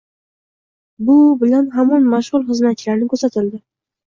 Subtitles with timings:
[1.09, 3.63] Bu bilan hamon mashg’ul xizmatchilarni kuzatidi.